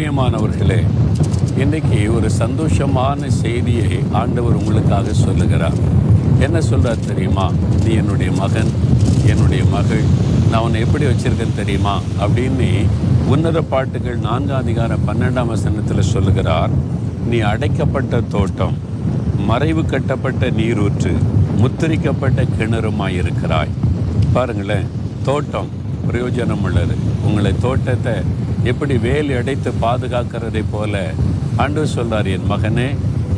பிரியமானவர்களே 0.00 0.86
இன்னைக்கு 1.58 2.14
ஒரு 2.14 2.30
சந்தோஷமான 2.38 3.26
செய்தியை 3.26 3.98
ஆண்டவர் 4.12 4.54
உங்களுக்காக 4.54 5.12
சொல்லுகிறார். 5.12 5.72
என்ன 6.40 6.60
சொல்கிறார் 6.60 7.04
தெரியுமா? 7.06 7.52
நீ 7.84 7.94
என்னுடைய 7.94 8.32
மகன் 8.32 8.70
என்னுடைய 9.26 9.64
மகள் 9.64 10.00
நான் 10.50 10.62
உன்னை 10.62 10.80
எப்படி 10.80 11.04
வச்சுருக்கேன் 11.04 11.54
தெரியுமா? 11.56 12.00
அப்படின்னு 12.20 12.86
உன்னத 13.26 13.62
பாட்டுகள் 13.62 14.16
நான்காம் 14.16 14.60
அதிகாரம் 14.60 15.00
பன்னெண்டாம் 15.06 15.46
வசனத்தில் 15.46 16.02
சொல்லுகிறார். 16.02 16.70
நீ 17.26 17.38
அடைக்கப்பட்ட 17.38 18.20
தோட்டம் 18.20 18.74
மறைவு 19.38 19.84
கட்டப்பட்ட 19.84 20.50
நீரூற்று 20.50 21.12
முத்திரிக்கப்பட்ட 21.56 22.46
கிணறுமாய் 22.58 23.16
இருக்கிறாய் 23.16 23.68
பாருங்களேன் 24.32 24.86
தோட்டம் 25.22 25.78
பிரயோஜனம் 26.10 26.64
உள்ளது 26.68 26.96
உங்களை 27.28 27.52
தோட்டத்தை 27.66 28.16
எப்படி 28.70 28.96
வேலி 29.06 29.34
அடைத்து 29.40 29.70
பாதுகாக்கிறதை 29.82 30.62
போல 30.70 31.02
அன்று 31.64 31.84
சொல்றார் 31.94 32.28
என் 32.36 32.50
மகனே 32.50 32.88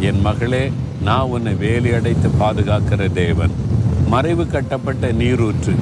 என் 0.09 0.21
மகளே 0.21 0.65
நான் 1.07 1.31
உன்னை 1.35 1.53
வேலி 1.62 1.91
அடைத்து 1.98 2.29
பாதுகாக்கிற 2.41 3.03
தேவன். 3.12 3.55
மறைவு 4.12 4.45
கட்டப்பட்ட 4.47 5.07
நீரூற்று. 5.21 5.73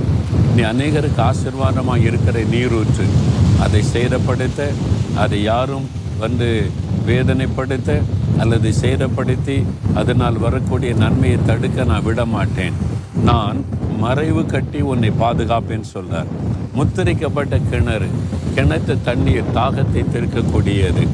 நீ 0.57 0.63
அநேகருக்கு 0.71 1.21
ஆசீர்வாதமாக 1.31 2.07
இருக்கிற 2.09 2.43
நீரூற்று. 2.53 3.07
அதை 3.65 3.81
சேதப்படுத்த 3.95 4.69
அதை 5.23 5.41
யாரும் 5.43 5.87
வந்து 6.23 6.49
வேதனைப்படுத்த 7.09 7.91
அல்லது 8.43 8.71
சேதப்படுத்தி 8.83 9.57
அதனால் 10.01 10.39
வரக்கூடிய 10.47 10.93
நன்மையை 11.03 11.39
தடுக்க 11.47 11.85
நான் 11.91 12.07
விட 12.09 12.25
மாட்டேன் 12.35 12.77
நான் 13.29 13.59
மறைவு 14.03 14.43
கட்டி 14.53 14.81
உன்னை 14.91 15.11
பாதுகாப்பேன்னு 15.23 15.89
சொன்னார். 15.97 16.29
முத்திரிக்கப்பட்ட 16.77 17.55
கிணறு 17.71 18.09
கிணத்து 18.57 18.95
தண்ணீர் 19.09 19.51
தாகத்தை 19.57 20.03
திறக்கக்கூடியது 20.15 21.05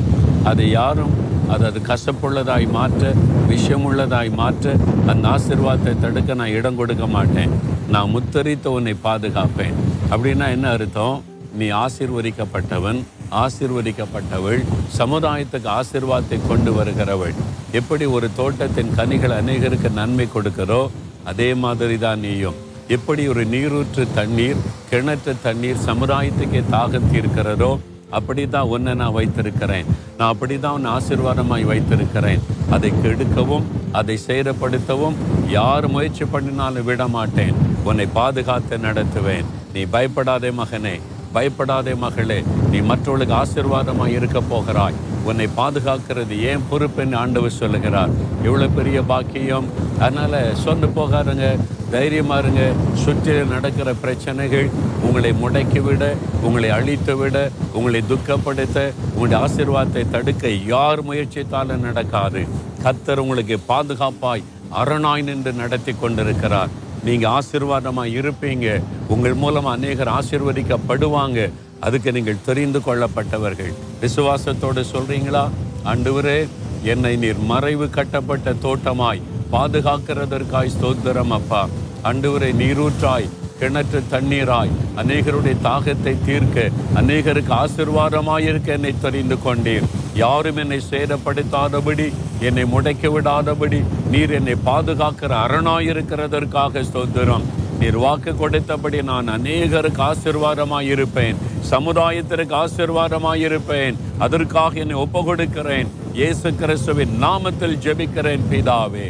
அதை 0.50 0.66
யாரும் 0.70 1.14
அது 1.54 1.64
அது 1.68 1.80
கசப்புள்ளதாய் 1.88 2.66
மாற்ற 2.76 3.12
விஷமுள்ளதாய் 3.50 4.30
மாற்ற 4.40 4.74
அந்த 5.12 5.24
ஆசிர்வாதத்தை 5.34 5.94
தடுக்க 6.04 6.34
நான் 6.40 6.54
இடம் 6.58 6.78
கொடுக்க 6.80 7.06
மாட்டேன். 7.16 7.52
நான் 7.94 8.12
முத்தரித்த 8.14 8.66
உன்னை 8.76 8.94
பாதுகாப்பேன். 9.06 9.76
அப்படின்னா 10.12 10.48
என்ன 10.56 10.68
அர்த்தம்? 10.76 11.16
நீ 11.60 11.68
ஆசிர்வதிக்கப்பட்டவன் 11.84 13.00
ஆசீர்வதிக்கப்பட்டவள் 13.44 14.60
சமுதாயத்துக்கு 14.98 15.68
ஆசிர்வாதத்தை 15.78 16.38
கொண்டு 16.50 16.72
வருகிறவள். 16.78 17.34
எப்படி 17.80 18.04
ஒரு 18.16 18.28
தோட்டத்தின் 18.40 18.94
கனிகள் 19.00 19.38
அநேகருக்கு 19.40 19.90
நன்மை 20.00 20.28
கொடுக்கிறோ 20.34 20.82
அதே 21.30 21.50
மாதிரி 21.64 21.96
தான் 22.06 22.22
நீயும். 22.26 22.58
எப்படி 22.96 23.22
ஒரு 23.32 23.42
நீரூற்று 23.52 24.02
தண்ணீர் 24.18 24.58
கிணற்று 24.90 25.32
தண்ணீர் 25.46 25.84
சமுதாயத்துக்கே 25.86 26.62
தாகம் 26.74 27.08
தீர்க்கிறதோ 27.12 27.70
அப்படி 28.18 28.42
தான் 28.54 28.70
உன்னை 28.74 28.92
நான் 29.00 29.16
வைத்திருக்கிறேன். 29.16 29.88
நான் 30.18 30.30
அப்படி 30.32 30.56
தான் 30.64 30.76
உன் 30.78 30.92
ஆசீர்வாதமாய் 30.96 31.68
வைத்திருக்கிறேன். 31.70 32.44
அதை 32.74 32.90
கெடுக்கவும் 33.02 33.66
அதை 34.00 34.16
சேரப்படுத்தவும் 34.26 35.18
யார் 35.56 35.86
முயற்சி 35.94 36.24
பண்ணினாலும் 36.34 36.88
விட 36.90 37.04
மாட்டேன் 37.16 37.58
உன்னை 37.90 38.06
பாதுகாத்து 38.18 38.78
நடத்துவேன். 38.86 39.48
நீ 39.74 39.82
பயப்படாதே 39.96 40.52
மகனே. 40.62 40.96
பயப்படாதே 41.32 41.94
மகளே. 41.94 42.38
நீ 42.70 42.78
மற்றவளுக்கு 42.90 43.34
ஆசீர்வாதமாய் 43.42 44.16
இருக்க 44.18 44.40
போகிறாய். 44.40 44.98
உன்னை 45.24 45.48
பாதுகாக்கிறது 45.56 46.34
ஏன் 46.50 46.66
பொறுப்புன்னு 46.70 47.16
ஆண்டவர் 47.16 47.58
சொல்லுகிறார். 47.60 48.12
இவ்வளோ 48.44 48.68
பெரிய 48.74 49.02
பாக்கியம். 49.02 49.68
அதனால் 49.98 50.54
சொந்து 50.64 50.88
போகாருங்க 50.96 51.46
தைரியமா 51.90 52.38
இருங்க. 52.38 52.72
சுற்றி 53.04 53.32
நடக்கிற 53.54 53.94
பிரச்சனைகள் 53.94 54.68
உங்களை 55.02 55.32
முடக்கிவிட 55.32 56.04
உங்களை 56.42 56.70
அழித்து 56.70 57.16
விட 57.16 57.50
உங்களை 57.72 58.02
துக்கப்படுத்த 58.12 58.78
உங்களுடைய 59.14 59.40
ஆசீர்வாதத்தை 59.44 60.10
தடுக்க 60.10 60.48
யார் 60.48 61.04
முயற்சித்தாலும் 61.08 61.86
நடக்காது. 61.88 62.46
கத்தர் 62.84 63.22
உங்களுக்கு 63.24 63.58
பாதுகாப்பாய் 63.68 64.46
அரணாய் 64.80 65.22
நின்று 65.22 65.52
நடத்தி 65.52 65.92
கொண்டிருக்கிறார். 65.92 66.68
நீங்கள் 67.04 67.30
ஆசீர்வாதமாக 67.30 68.08
இருப்பீங்க. 68.08 68.82
உங்கள் 69.08 69.34
மூலம் 69.34 69.64
அநேகர் 69.64 70.08
ஆசீர்வதிக்கப்படுவாங்க. 70.08 71.50
அதுக்கு 71.80 72.12
நீங்கள் 72.12 72.44
தெரிந்து 72.44 72.78
கொள்ளப்பட்டவர்கள். 72.78 73.72
விசுவாசத்தோடு 74.00 74.84
சொல்றீங்களா? 74.92 75.48
ஆண்டவரே 75.84 76.48
என்னை 76.82 77.16
நீர் 77.16 77.38
மறைவு 77.38 77.90
கட்டப்பட்ட 77.90 78.52
தோட்டமாய் 78.52 79.20
பாதுகாக்கிறதற்காய் 79.52 80.70
ஸ்தோத்திரம் 80.80 81.28
அப்பா. 81.28 81.68
ஆண்டவரை 82.04 82.54
நீரூற்றாய் 82.54 83.28
கிணற்று 83.60 84.00
தண்ணீராய் 84.12 84.72
அநேகருடைய 85.00 85.56
தாகத்தை 85.66 86.14
தீர்க்க 86.26 86.70
அநேகருக்கு 87.00 87.52
ஆசிர்வாதமாயிருக்க 87.62 88.68
என்னை 88.78 88.92
தெரிந்து 89.04 89.36
கொண்டீர். 89.44 89.86
யாரும் 90.22 90.58
என்னை 90.62 90.80
சேதப்படுத்தாதபடி 90.90 92.06
என்னை 92.48 92.64
முடைக்க 92.72 93.10
விடாதபடி 93.14 93.80
நீர் 94.12 94.30
என்னை 94.30 94.56
பாதுகாக்கிற 94.68 95.32
அரணாயிருக்கிறதற்காக 95.44 96.82
சொந்தரம் 96.94 97.46
நீர் 97.80 97.98
வாக்கு 98.04 98.32
கொடுத்தபடி 98.42 99.02
நான் 99.10 99.28
அநேகருக்கு 99.36 100.02
ஆசீர்வாதமாய் 100.10 100.88
இருப்பேன் 100.94 101.40
சமுதாயத்திற்கு 101.72 102.56
ஆசீர்வாதமாய் 102.62 103.44
இருப்பேன் 103.48 103.98
அதற்காக 104.18 104.78
என்னை 104.84 104.96
ஒப்பு 105.04 105.22
கொடுக்கிறேன் 105.24 105.90
இயேசு 106.20 106.50
கிறிஸ்துவின் 106.62 107.14
நாமத்தில் 107.26 107.78
ஜெபிக்கிறேன் 107.86 108.48
பிதாவே. 108.52 109.06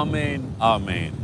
ஆமேன் 0.00 0.44
ஆமேன். 0.74 1.14